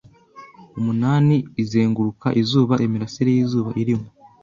umunani 0.79 1.35
izenguruka 1.61 2.27
izuba 2.41 2.73
Imirasire 2.85 3.29
y'izuba 3.33 3.69
irimo 3.81 4.07